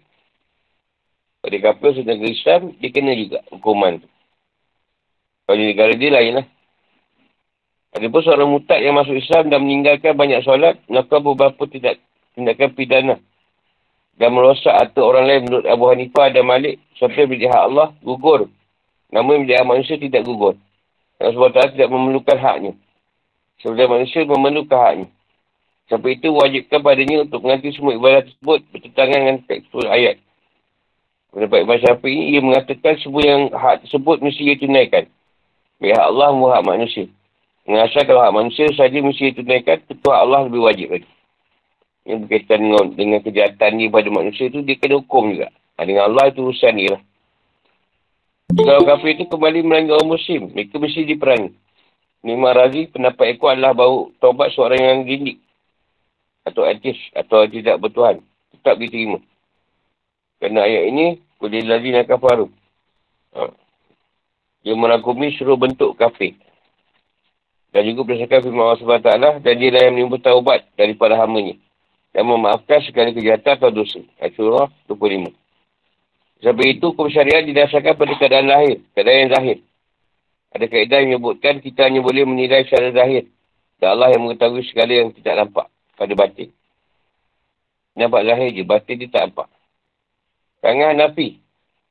[1.39, 4.09] Pada kafir sedang Islam, dia kena juga hukuman tu.
[5.47, 6.47] Kalau negara dia lain lah.
[7.97, 11.97] Ada pun seorang mutak yang masuk Islam dan meninggalkan banyak solat, melakukan beberapa tidak
[12.37, 13.17] tindakan pidana.
[14.19, 18.51] Dan merosak atau orang lain menurut Abu Hanifah dan Malik, sampai bila hak Allah, gugur.
[19.09, 20.59] Namun bila manusia tidak gugur.
[21.17, 22.73] Dan sebab tidak memerlukan haknya.
[23.63, 25.07] Sebenarnya manusia memerlukan haknya.
[25.89, 30.21] Sampai itu wajibkan padanya untuk menganti semua ibadah tersebut bertentangan dengan tekstur ayat.
[31.29, 35.05] Pendapat Imam Syafi'i, ia mengatakan semua yang hak tersebut mesti ia tunaikan.
[35.77, 37.07] Baik hak Allah maupun hak manusia.
[37.69, 41.09] Mengasal kalau hak manusia saja mesti ia tunaikan, tentu hak Allah lebih wajib lagi.
[42.09, 45.53] Yang berkaitan dengan, dengan kejahatan dia pada manusia itu, dia kena hukum juga.
[45.77, 47.03] Ha, dengan Allah itu urusan dia lah.
[48.49, 51.53] Kalau kafir itu kembali melanggar orang muslim, mereka mesti diperangi.
[52.25, 55.39] Nimah Razi, pendapat ekor adalah bau taubat seorang yang gindik
[56.49, 58.25] atau etis atau tidak bertuhan
[58.57, 59.21] tetap diterima.
[60.39, 61.07] Kerana ayat ini
[61.39, 62.47] boleh lagi nak kafaru.
[63.35, 63.51] Ha.
[64.63, 66.35] Dia merangkumi seluruh bentuk kafir.
[67.69, 71.55] Dan juga berdasarkan firman Allah SWT dan dia lah yang menimba taubat daripada hamanya.
[72.17, 74.01] Dan memaafkan segala kejahatan atau dosa.
[74.35, 75.31] Surah 25.
[76.39, 78.81] Sebab itu, hukum syariat didasarkan pada keadaan lahir.
[78.95, 79.59] Keadaan yang zahir.
[80.55, 83.29] Ada kaedah yang menyebutkan kita hanya boleh menilai secara zahir.
[83.79, 85.67] Dan Allah yang mengetahui segala yang tidak nampak
[85.99, 86.49] pada batin.
[87.99, 89.51] Nampak lahir je, batin dia tak nampak.
[90.64, 91.40] Kangan Nafi.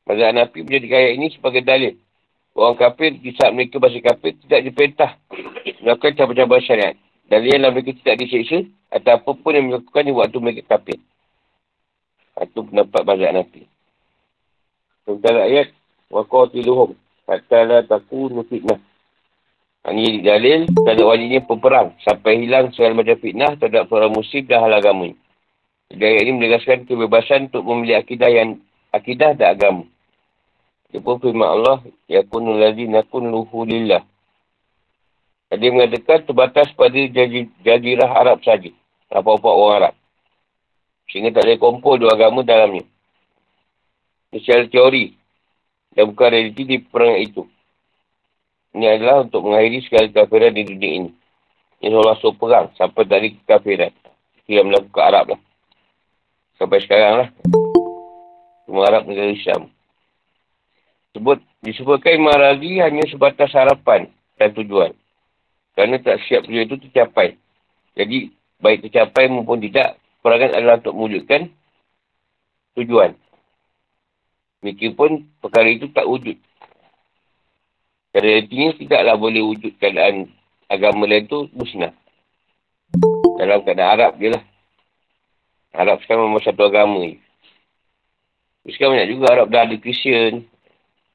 [0.09, 1.95] Mazhab Nafi menjadi ayat ini sebagai dalil.
[2.53, 5.11] Orang kafir, di saat mereka bahasa kafir, tidak diperintah
[5.81, 6.95] melakukan cabar-cabar syariat.
[7.29, 11.01] Dalilnya mereka tidak diseksa atau apa pun yang melakukan di waktu mereka kafir.
[12.41, 13.63] Itu pendapat mazhab Nafi.
[15.05, 15.75] Sementara ayat,
[16.13, 16.91] وَقَوْتِلُهُمْ
[17.25, 18.93] حَتَّى لَا تَكُونُ فِتْنَةً
[19.83, 24.79] ini dalil kalau wajibnya peperang sampai hilang segala macam fitnah terhadap seorang muslim dan hal
[24.79, 25.11] agama.
[25.88, 28.60] Jadi ini menegaskan kebebasan untuk memilih akidah yang
[28.92, 29.84] akidah dan agama.
[30.92, 34.04] Dia pun firman Allah, Ya kunul ladhi nakun luhu lillah.
[35.48, 37.00] Dia mengatakan terbatas pada
[37.64, 38.68] jazirah Arab saja.
[39.08, 39.96] Apa-apa orang Arab.
[41.08, 42.84] Sehingga tak boleh kumpul dua agama dalamnya.
[44.36, 45.16] Secara teori.
[45.96, 47.48] Dan bukan realiti di perang itu.
[48.76, 51.12] Ini adalah untuk mengakhiri segala kafiran di dunia ini.
[51.80, 53.96] Ini Allah suruh perang sampai dari kafiran.
[54.46, 55.42] Dia melakukan Arab lah.
[56.58, 57.30] Sampai sekarang lah.
[58.66, 59.70] Semua Arab negara Islam.
[61.14, 64.92] Sebut, disebutkan Imam Razi hanya sebatas harapan dan tujuan.
[65.78, 67.38] Kerana tak siap tujuan itu tercapai.
[67.94, 71.50] Jadi, baik tercapai maupun tidak, perangan adalah untuk mewujudkan
[72.78, 73.14] tujuan.
[74.66, 76.38] Meskipun perkara itu tak wujud.
[78.10, 80.34] Pada artinya tidaklah boleh wujud keadaan
[80.66, 81.94] agama lain tu musnah.
[83.38, 84.44] Dalam keadaan Arab je lah.
[85.78, 87.22] Arab sekarang memang satu agama je.
[88.74, 90.42] Sekarang banyak juga Arab dah ada Kristian,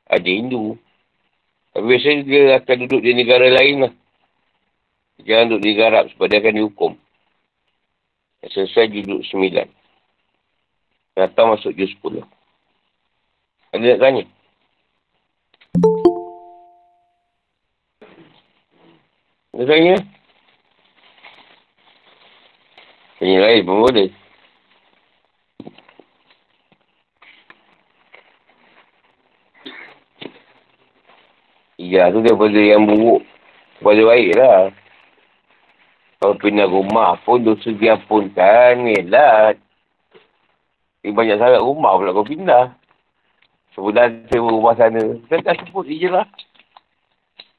[0.06, 0.78] ada Hindu.
[1.74, 3.92] Tapi biasanya dia akan duduk di negara lain lah.
[5.26, 6.92] Jangan duduk di negara Arab sebab dia akan dihukum.
[8.46, 9.66] Selesai duduk sembilan.
[11.18, 12.22] Datang masuk juz sepuluh.
[13.74, 14.24] Ada nak tanya?
[19.52, 19.96] Ada tanya?
[23.18, 24.21] Tanya lain pun boleh.
[31.82, 33.26] Ya, tu daripada yang buruk
[33.82, 34.70] kepada baik lah.
[36.22, 38.86] Kalau pindah rumah pun dosa dia pun kan.
[38.86, 39.58] Yelah.
[41.02, 42.70] Dia banyak sangat rumah pula kau pindah.
[43.74, 45.02] Sebulan sewa rumah sana.
[45.26, 46.22] Kan tak sebut je lah.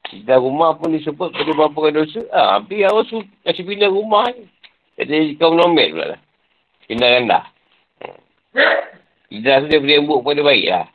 [0.08, 2.24] Pindah rumah pun disebut pada berapa dosa.
[2.32, 4.48] Ha, habis awak su kasih pindah rumah ni.
[4.96, 6.20] Jadi kau nombek pula lah.
[6.88, 7.44] Pindah rendah.
[9.28, 10.88] Pindah tu dia boleh embuk pada baik lah.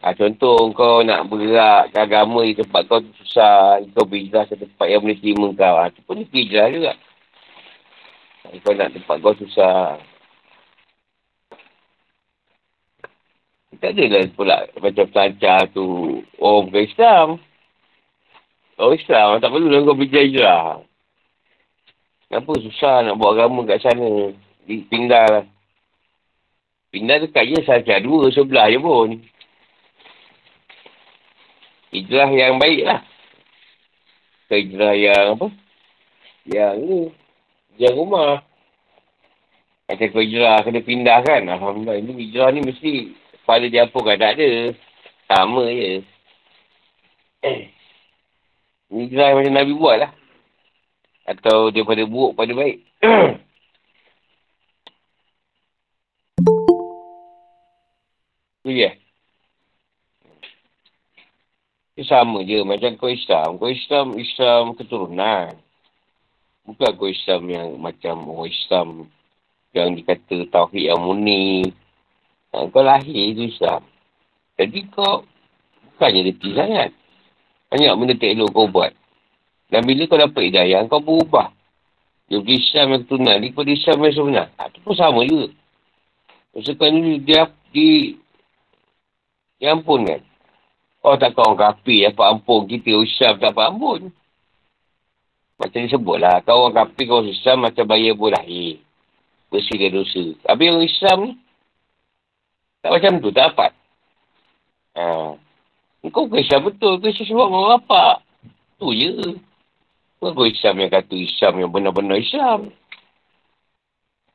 [0.00, 3.84] Ha, contoh kau nak bergerak ke agama di tempat kau tu susah.
[3.92, 5.76] Kau berhijrah ke tempat yang boleh terima kau.
[5.76, 6.92] Ha, tu pun dia berhijrah juga.
[8.48, 10.00] Ha, kau nak tempat kau susah.
[13.80, 16.20] Tak adalah pula macam pelancar tu.
[16.40, 17.28] Oh, bukan Islam.
[18.80, 19.40] Oh, Islam.
[19.44, 20.68] Tak perlu lah kau berhijrah hijrah.
[22.30, 24.32] Kenapa susah nak buat agama kat sana?
[24.64, 25.44] Pindah lah.
[26.88, 29.18] Pindah dekat je saja dua sebelah je pun.
[31.90, 33.02] Hijrah yang baik lah.
[34.46, 35.46] Hijrah yang apa?
[36.46, 37.00] Yang ni.
[37.78, 38.42] Yang rumah.
[39.90, 41.42] Macam kau hijrah kena pindah kan.
[41.50, 41.98] Alhamdulillah.
[41.98, 43.10] Ini hijrah ni mesti
[43.42, 44.16] pada dia apa kan.
[44.22, 44.50] Tak ada.
[45.26, 46.02] Sama je.
[48.90, 50.10] Hijrah macam Nabi buat lah.
[51.26, 52.82] Atau daripada buruk pada baik.
[58.60, 58.99] Tu je.
[62.00, 63.60] Dia sama je macam kau Islam.
[63.60, 65.52] Kau Islam, Islam keturunan.
[66.64, 68.88] Bukan kau Islam yang macam orang Islam
[69.76, 71.76] yang dikata Tauhid yang murni.
[72.56, 73.84] Ha, kau lahir itu Islam.
[74.56, 75.28] Jadi kau
[75.92, 76.96] bukannya letih sangat.
[77.68, 78.96] Banyak benda tak elok kau buat.
[79.68, 81.52] Dan bila kau dapat hidayah, kau berubah.
[82.32, 83.36] Dia pergi Islam yang keturunan.
[83.44, 84.46] Dia pergi Islam yang sebenar.
[84.56, 85.52] Ha, itu pun sama juga.
[86.56, 87.44] Maksudkan ni dia
[87.76, 88.16] di
[89.60, 90.29] diampunkan.
[91.00, 94.12] Oh tak kau kapi apa ampun kita usap tak apa ampun.
[95.60, 96.40] Macam disebut lah.
[96.44, 98.80] Kau orang kapi kau Islam macam bayar pun lahir.
[99.52, 100.24] Bersih dia dosa.
[100.44, 101.32] Tapi orang Islam ni.
[102.80, 103.28] Tak macam tu.
[103.28, 103.70] Tak dapat.
[104.96, 105.36] Ha.
[106.08, 106.96] Kau bukan Islam betul.
[106.96, 108.14] Kau Islam sebab orang bapak.
[108.80, 109.12] Tu je.
[110.20, 112.72] Kau Islam yang kata Islam yang benar-benar Islam.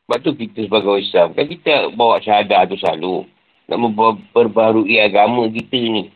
[0.06, 1.34] Sebab tu kita sebagai Islam.
[1.34, 3.26] Kan kita bawa syahadah tu selalu.
[3.66, 6.14] Nak memperbarui agama kita ni.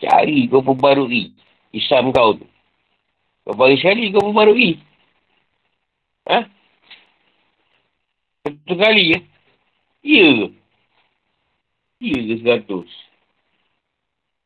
[0.00, 1.30] Cari kau perbarui.
[1.76, 2.48] Islam kau tu.
[3.44, 4.80] Kau bagi sekali kau perbarui.
[6.26, 6.40] Ha?
[8.48, 9.20] Satu kali ya?
[10.00, 10.46] Ya ke?
[12.00, 12.90] Ya ke seratus?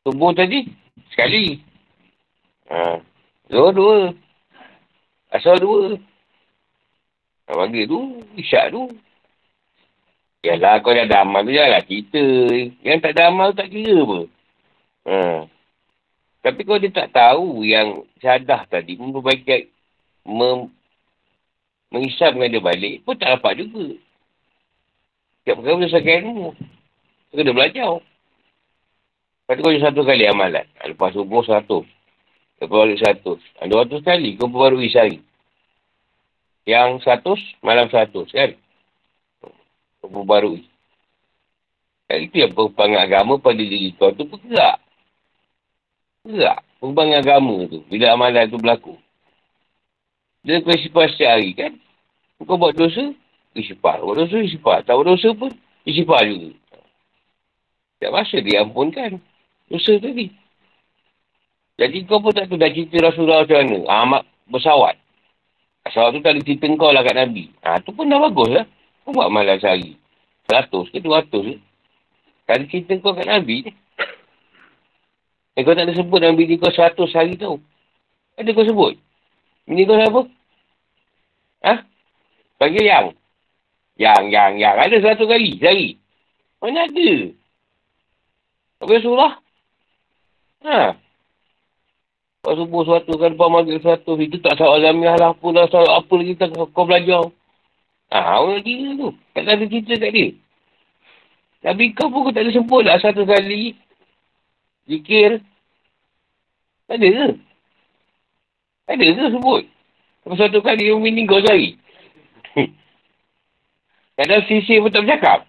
[0.03, 0.67] Tumbuh tadi?
[1.15, 1.63] Sekali.
[2.67, 2.99] Ha.
[3.47, 3.97] Dua, dua.
[5.31, 5.95] Asal dua.
[7.47, 8.91] Ha, bagi tu, isyak tu.
[10.45, 12.25] Yalah, kau dah ada amal tu, janganlah cerita.
[12.85, 14.19] Yang tak ada amal tak kira apa.
[15.05, 15.45] Ha.
[16.45, 19.69] Tapi kalau dia tak tahu yang syadah tadi memperbaiki
[20.29, 20.69] mem,
[21.89, 23.97] mengisapkan dia balik pun tak dapat juga.
[25.45, 26.49] Tiap perkara berdasarkan ilmu.
[27.29, 28.01] Dia kena belajar.
[29.45, 30.65] Lepas tu kau satu kali amalan.
[30.81, 31.85] Lepas subuh satu.
[32.57, 33.37] Lepas balik satu.
[33.69, 35.21] Dua ratus kali kau perbarui sehari.
[36.65, 38.25] Yang satu, malam satu.
[38.25, 38.57] Kan?
[39.37, 39.53] Kau.
[42.05, 44.81] Kan itu yang perubahan agama pada diri kau tu bergerak.
[46.25, 46.59] Gerak.
[46.81, 47.85] Perubahan agama tu.
[47.85, 48.93] Bila amalan tu berlaku.
[50.45, 51.73] Dia kena sifat setiap hari kan.
[52.45, 53.13] Kau buat dosa,
[53.57, 54.01] isifat.
[54.01, 54.85] Buat dosa, isifat.
[54.85, 55.51] Tak buat dosa pun,
[55.85, 56.49] isifat juga.
[58.01, 59.17] Tak masa dia ampunkan.
[59.69, 60.29] Dosa tadi.
[61.75, 63.79] Jadi kau pun tak tahu dah cerita Rasulullah macam mana.
[64.03, 64.95] Amat bersawat.
[65.85, 67.51] Bersawat tu tak ada cerita kau lah kat Nabi.
[67.65, 68.65] Ha, tu pun dah bagus lah.
[69.05, 69.97] Kau buat malam sehari.
[70.45, 71.55] Seratus ke dua ratus ke.
[72.45, 73.71] Tak ada cerita kau kat Nabi ni.
[75.55, 77.63] Eh, kau tak ada sebut dalam bini kau seratus hari tau.
[78.35, 78.99] Ada kau sebut?
[79.63, 80.21] Bini kau siapa?
[81.63, 81.73] Ha?
[82.59, 83.07] Panggil yang.
[83.95, 84.75] Yang, yang, yang.
[84.75, 85.95] Ada seratus kali sehari.
[86.59, 87.09] Mana ada?
[88.83, 89.33] Apa Rasulullah?
[90.67, 90.79] Ha?
[92.43, 94.19] Kau subuh suatu kan lepas maghrib suatu.
[94.19, 95.31] Itu tak sahabat alamiah lah.
[95.33, 97.23] Apa lah sahabat apa lagi tak kau belajar.
[98.11, 99.09] Ha, orang dia tu.
[99.33, 100.27] Tak ada cerita kat dia.
[101.65, 103.73] Nabi kau pun tak ada sebut lah satu kali.
[104.85, 105.41] Zikir.
[106.85, 107.27] Tak ada ke?
[108.85, 109.63] Tak ada ke sebut?
[110.21, 111.77] Sampai satu kali yang meninggal sehari.
[114.17, 115.39] Kadang sisi pun tak bercakap.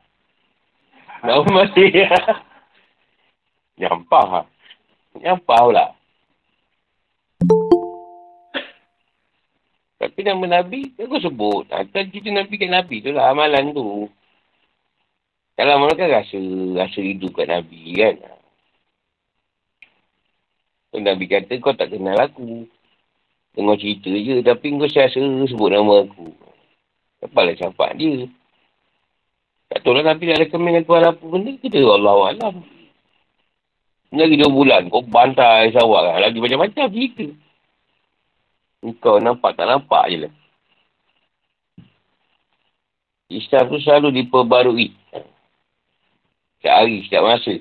[1.25, 1.93] Nama masih.
[3.77, 4.47] Nyampah lah.
[5.21, 5.87] Nyampah pula.
[9.97, 11.73] Tapi nama Nabi, aku sebut.
[11.73, 14.09] Atas cerita Nabi kat Nabi tu lah amalan tu.
[15.57, 16.37] Kalau mana kan rasa,
[16.77, 18.36] rasa hidup kat Nabi kan.
[20.97, 22.65] So, Nabi kata kau tak kenal aku.
[23.53, 24.41] Tengok cerita je.
[24.41, 26.33] Tapi kau rasa sebut nama aku.
[27.21, 28.25] Apalah campak dia.
[29.69, 31.53] Tak tahu lah Nabi dah rekomen dengan Tuhan apa benda.
[31.61, 32.65] Kita Allah Alam.
[34.09, 34.89] Lagi dua bulan.
[34.89, 36.25] Kau bantai sawak kan.
[36.25, 37.27] Lagi macam-macam cerita.
[38.97, 40.33] Kau nampak tak nampak je lah.
[43.29, 44.97] Islam tu selalu diperbarui.
[46.57, 47.53] Setiap hari, setiap masa.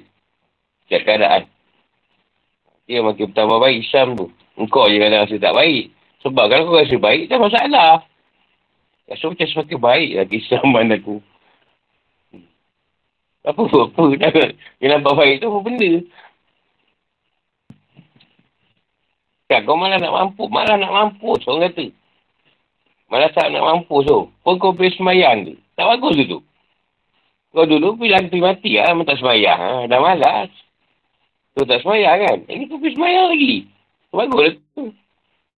[0.88, 1.52] Setiap keadaan.
[2.86, 4.28] Dia makin pertama baik Islam tu.
[4.56, 5.84] Engkau je kadang rasa tak baik.
[6.22, 8.06] Sebab kalau kau rasa baik, tak masalah.
[9.06, 11.22] Rasa macam semakin baik lagi Islam mana tu.
[13.46, 14.04] Apa apa
[14.82, 15.92] Dia nampak baik tu apa benda.
[19.46, 20.50] Kan kau malah nak mampu.
[20.50, 21.38] Malah nak mampu.
[21.46, 21.86] Orang kata.
[23.06, 24.34] Malah tak nak mampu so.
[24.42, 25.54] Pun kau pergi semayang tu.
[25.78, 26.40] Tak bagus tu tu.
[27.54, 28.98] Kau dulu pergi lantai mati lah.
[29.06, 29.60] Tak semayang.
[29.62, 29.86] Ha?
[29.86, 30.50] Dah malas.
[31.56, 32.38] Tu tak semayang kan.
[32.52, 33.56] Ini kau pergi semayang lagi.
[34.12, 34.84] Bagus lah tu.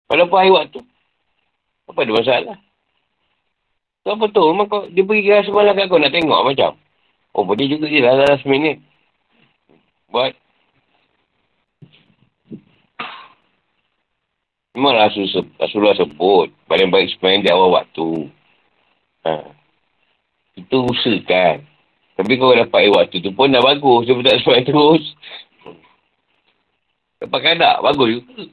[0.08, 0.80] Walaupun hari waktu.
[1.90, 2.58] Apa ada masalah?
[4.06, 4.44] Tu apa tu?
[4.46, 6.72] Memang kau, dia pergi rasa malam kat kau nak tengok macam.
[7.34, 8.78] Oh, boleh juga je lah last minute.
[10.14, 10.38] Buat.
[14.78, 16.54] Memang Rasulullah sebut.
[16.70, 18.30] Paling baik sepanjang di awal waktu.
[19.26, 19.50] Ha.
[20.62, 21.66] Itu usahakan.
[22.18, 24.06] Tapi kalau dapat air waktu tu pun dah bagus.
[24.06, 25.06] Dia pun tak sepanjang terus.
[27.24, 27.78] Dapat kadak.
[27.82, 28.44] Bagus juga.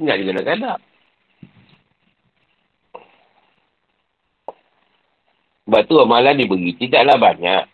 [0.00, 0.78] Ingat juga nak kadak.
[5.64, 6.76] Sebab tu amalan diberi.
[6.76, 7.64] Tidaklah banyak.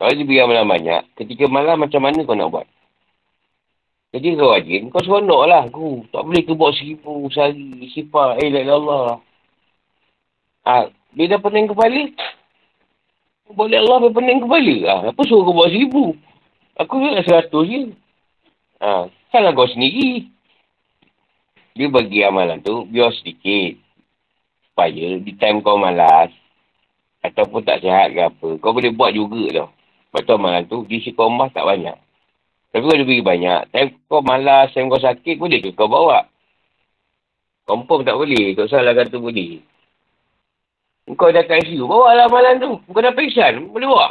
[0.00, 2.64] Kalau dia beri amalan banyak, ketika malam macam mana kau nak buat?
[4.16, 6.08] Jadi kau rajin, kau seronok lah aku.
[6.08, 9.06] Tak boleh ke buat seribu sehari, sifat, eh, la Allah.
[10.64, 12.02] Ha, dia dah pening kepala.
[13.52, 14.76] Boleh Allah dia pening kepala.
[14.88, 16.16] Ha, apa suruh kau buat seribu?
[16.80, 17.80] Aku nak seratus je.
[18.80, 20.32] Ha, salah kau sendiri.
[21.76, 23.76] Dia bagi amalan tu, biar sedikit.
[24.68, 26.32] Supaya di time kau malas,
[27.20, 29.68] ataupun tak sihat ke apa, kau boleh buat juga tau.
[30.10, 31.96] Sebab tu amalan tu, gizi kau tak banyak.
[32.70, 33.60] Tapi kau dia beri banyak.
[33.74, 36.24] Time kau malas, time kau sakit, boleh ke kau bawa?
[37.68, 38.56] Confirm tak boleh.
[38.56, 39.60] Kau salah kata boleh.
[41.18, 42.70] Kau dah kat ICU, bawa lah amalan tu.
[42.88, 44.08] Kau dah pingsan, boleh bawa.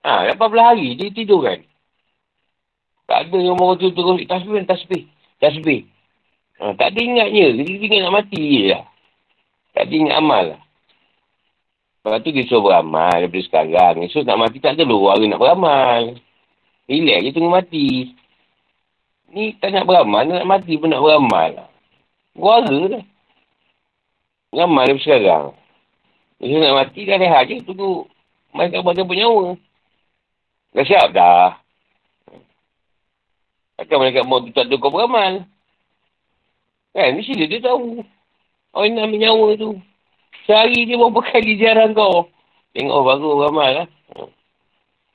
[0.00, 1.60] Ha, 18 hari, dia tidur kan.
[3.10, 5.02] Tak ada yang orang tu terus tasbih, tasbih.
[5.42, 5.82] Tasbih.
[6.62, 7.58] Ha, tak ada ingatnya.
[7.58, 8.86] Dia ingat nak mati je lah.
[9.74, 10.62] Tak ada ingat amal lah.
[12.00, 14.06] Lepas tu dia suruh beramal daripada sekarang.
[14.06, 16.22] Esok nak mati tak ada luar nak beramal.
[16.86, 18.14] Relax je tunggu mati.
[19.34, 21.66] Ni tak nak beramal, nak mati pun nak beramal.
[22.38, 23.04] Guara dah.
[24.54, 25.46] Beramal daripada sekarang.
[26.38, 27.56] Esok nak mati dah rehat je.
[27.66, 28.06] Tunggu
[28.54, 29.58] mereka buat dia punya nyawa.
[30.78, 31.58] Dah siap dah.
[33.80, 35.48] Takkan mereka mau tu tak ada kau beramal.
[36.92, 38.04] Kan, mesti dia, dia tahu.
[38.76, 39.80] Orang nak ambil nyawa tu.
[40.44, 42.28] Sehari dia berapa kali jarang kau.
[42.76, 43.88] Tengok oh, bagus ramal lah.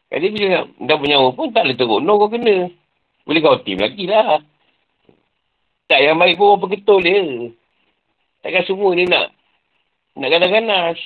[0.09, 2.01] Jadi bila dah punya pun tak boleh teruk.
[2.01, 2.73] No kau kena.
[3.21, 4.41] Boleh kau tim lagi lah.
[5.85, 7.21] Tak yang baik pun berapa ketul dia.
[8.41, 9.27] Takkan semua dia nak.
[10.17, 10.97] Nak ganas-ganas.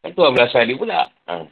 [0.00, 1.00] Kan tu belasan dia pula.
[1.28, 1.44] Ha.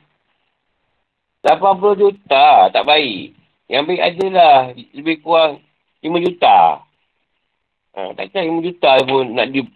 [1.44, 2.72] 80 juta.
[2.72, 3.45] Tak baik.
[3.66, 5.58] Yang baik adalah lebih kurang
[5.98, 6.86] 5 juta.
[7.98, 9.66] Ha, takkan 5 juta pun nak di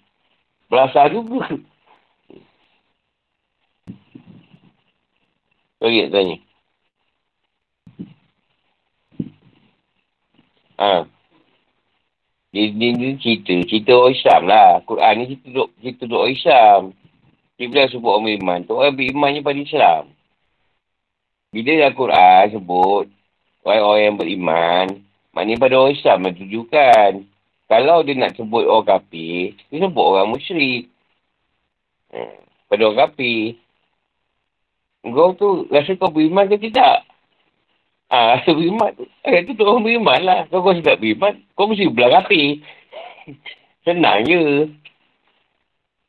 [0.71, 1.51] Belasah juga.
[5.83, 6.37] Bagi nak tanya.
[10.79, 11.03] Ha.
[12.55, 13.55] Dia, dia, dia cerita.
[13.67, 14.79] Cerita orang Islam lah.
[14.87, 16.81] Quran ni cerita duk, cerita duk orang Islam.
[17.59, 18.79] Dia bilang sebut orang beriman tu.
[18.79, 20.03] Orang berimannya pada Islam.
[21.51, 23.11] Bila dalam Quran sebut
[23.65, 24.87] orang-orang yang beriman,
[25.33, 27.13] maknanya pada orang Islam yang tujukan.
[27.71, 30.91] Kalau dia nak sebut orang kafir, dia sebut orang musyrik.
[32.11, 32.43] Hmm.
[32.67, 33.55] Pada orang kafir.
[35.01, 37.07] Kau tu rasa kau beriman ke tidak?
[38.11, 39.07] Ah, rasa beriman tu.
[39.23, 40.41] Eh, tu orang beriman lah.
[40.51, 42.59] Kau kau sedap beriman, kau mesti belah kafir.
[43.87, 44.67] Senang je.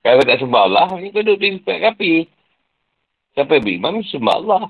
[0.01, 2.25] Kalau tak sembah Allah, kau duduk di kafir.
[3.37, 4.63] Siapa yang beriman, mesti sembah Allah.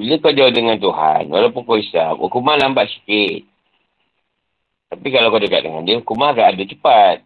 [0.00, 3.44] Bila kau jauh dengan Tuhan, walaupun kau isap, hukuman lambat sikit.
[4.88, 7.20] Tapi kalau kau dekat dengan dia, hukuman akan ada cepat.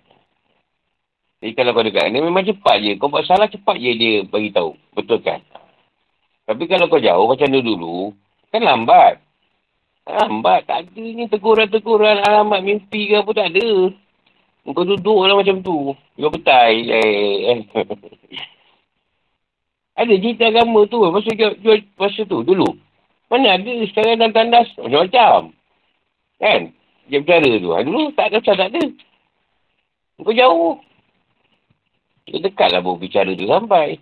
[1.39, 2.99] Jadi kalau kau dekat dengan dia, memang cepat je.
[2.99, 4.75] Kau buat salah, cepat je dia bagi tahu.
[4.91, 5.39] Betul kan?
[6.51, 8.11] Tapi kalau kau jauh macam dulu,
[8.51, 9.23] kan lambat.
[10.11, 10.67] Lambat.
[10.67, 13.95] Tak ada ni teguran-teguran alamat mimpi ke apa tak ada.
[14.67, 15.95] Kau duduk lah macam tu.
[15.95, 16.91] Kau betai.
[16.91, 17.63] Eh.
[19.95, 20.99] ada cerita agama tu.
[21.07, 22.67] Masa jual, masa tu dulu.
[23.31, 25.55] Mana ada sekarang dalam tandas macam-macam.
[26.43, 26.61] Kan?
[27.07, 27.69] Dia bercara tu.
[27.71, 28.83] Ha, dulu tak ada tak ada.
[30.19, 30.75] Kau jauh.
[32.25, 34.01] Dia dekat lah baru bicara tu sampai.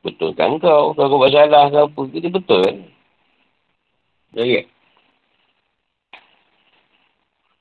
[0.00, 0.96] Betul kan kau?
[0.96, 2.00] Kalau kau buat salah ke apa.
[2.14, 2.76] Dia betul kan?
[4.36, 4.62] Ya.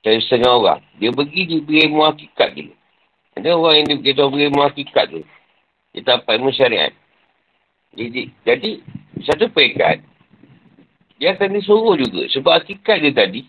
[0.05, 0.81] Saya setengah orang.
[1.01, 2.73] Dia pergi di berilmu hakikat dulu.
[3.35, 5.21] Ada orang yang dia beritahu berilmu hakikat tu.
[5.95, 6.93] Dia dapat ilmu syariat.
[7.97, 8.71] Jadi, jadi
[9.25, 10.05] satu peringkat,
[11.19, 12.29] dia akan disuruh juga.
[12.31, 13.41] Sebab hakikat dia tadi,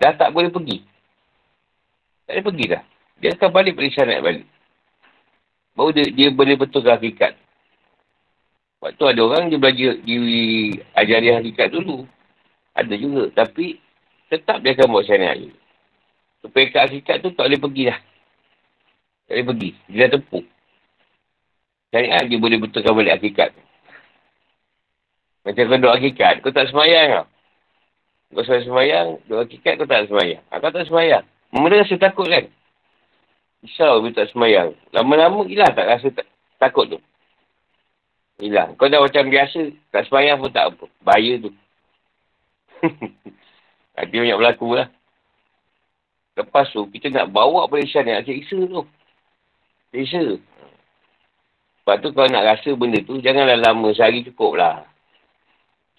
[0.00, 0.80] dah tak boleh pergi.
[2.24, 2.82] Tak boleh pergi dah.
[3.22, 4.46] Dia akan balik pada syariat balik.
[5.76, 7.36] Baru dia, dia boleh betulkan hakikat.
[8.82, 10.20] Waktu ada orang dia belajar, dia
[10.98, 12.02] ajari hakikat dulu.
[12.74, 13.30] Ada juga.
[13.30, 13.78] Tapi,
[14.32, 15.58] tetap dia akan buat syariat juga.
[16.42, 17.98] Supaya kat hakikat tu tak boleh pergi dah.
[19.28, 19.70] Tak boleh pergi.
[19.86, 20.44] Dia dah tepuk.
[21.92, 23.50] Syariat dia boleh betulkan balik hakikat.
[25.42, 27.26] Macam kau duduk hakikat, kau tak semayang tau.
[28.32, 30.42] Kau selalu semayang, duduk hakikat kau tak semayang.
[30.48, 31.24] Ha, kau tak semayang.
[31.52, 32.46] Mula rasa takut kan?
[33.66, 34.72] Risau bila tak semayang.
[34.94, 36.26] Lama-lama hilang tak rasa tak,
[36.62, 36.98] takut tu.
[38.40, 38.78] Hilang.
[38.78, 40.84] Kau dah macam biasa, tak semayang pun tak apa.
[41.02, 41.50] Bahaya tu.
[43.98, 44.88] Hati banyak berlaku lah.
[46.32, 48.82] Lepas tu, kita nak bawa pada syariat, nak seksa tu.
[49.92, 50.40] Seksa.
[51.82, 54.88] Lepas tu, kalau nak rasa benda tu, janganlah lama, sehari cukup lah.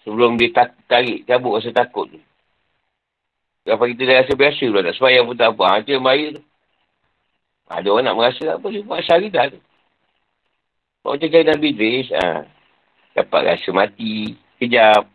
[0.04, 0.52] Sebelum dia
[0.84, 2.20] tarik, cabut rasa takut tu.
[3.64, 5.64] Kenapa kita dah rasa biasa pula, tak sebayang pun tak apa.
[5.64, 6.42] Ha, yang bahaya tu.
[7.64, 9.60] Ada orang nak merasa apa, dia buat sehari dah tu.
[11.04, 12.44] Macam kaya Nabi Idris, ha,
[13.16, 15.08] dapat rasa mati, kejap.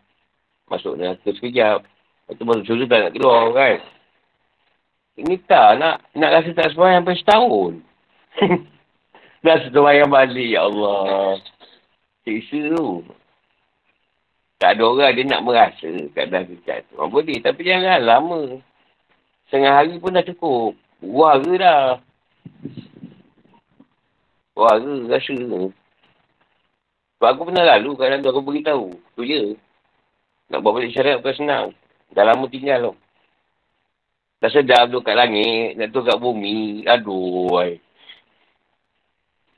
[0.66, 1.86] Masuk neraka sekejap.
[1.86, 3.78] Lepas tu masuk surga tak nak keluar kan.
[5.18, 7.72] Ini tak, nak nak rasa tak semayang sampai setahun.
[9.46, 11.38] Dah semayang balik, ya Allah.
[12.26, 13.06] Siksa tu.
[14.60, 17.00] Tak ada orang dia nak merasa keadaan kita tu.
[17.00, 18.60] Orang boleh, tapi jangan lama.
[19.48, 20.76] Setengah hari pun dah cukup.
[21.00, 21.84] Warga dah.
[24.52, 25.40] Warga rasa.
[27.16, 28.92] Sebab aku pernah lalu kadang tu aku beritahu.
[29.16, 29.42] Tu je.
[30.52, 31.66] Nak buat balik syariat bukan senang.
[32.12, 32.94] Dah lama tinggal tu.
[34.44, 36.84] Dah sedap tu kat langit, nak tu kat bumi.
[36.84, 37.80] Aduh, ay.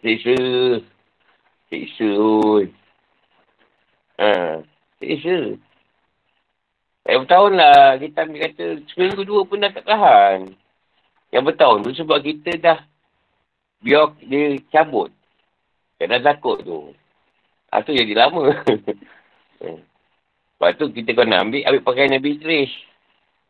[0.02, 0.38] Siksa.
[1.70, 2.70] Siksa, oi.
[4.22, 4.62] Ha,
[5.02, 5.58] siksa.
[7.02, 7.98] Eh, bertahun lah.
[7.98, 10.54] Kita ambil kata, seminggu dua pun dah tak tahan.
[11.34, 12.78] Yang bertahun tu sebab kita dah
[13.82, 15.10] biar dia cabut.
[15.98, 16.94] Dah takut tu.
[17.70, 18.50] Ha, tu jadi lama.
[19.62, 22.70] Lepas tu kita kau nak ambil, ambil pakaian Nabi Idris.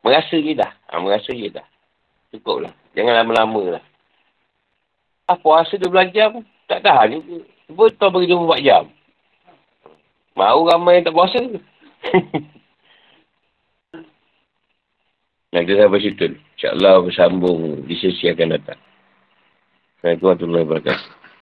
[0.04, 0.72] Merasa je dah.
[0.88, 1.64] Ha, merasa je dah.
[2.32, 2.72] Cukup lah.
[2.96, 3.84] Jangan lama-lama lah.
[5.28, 7.44] Ah, puasa 12 jam, tak tahan juga.
[7.68, 8.84] Cuba kau bagi 24 jam.
[10.32, 11.38] Mau ramai yang tak puasa.
[15.52, 16.24] Yang kita sampai situ.
[16.56, 18.80] InsyaAllah bersambung di sesi akan datang.
[20.00, 21.21] Assalamualaikum warahmatullahi wabarakatuh.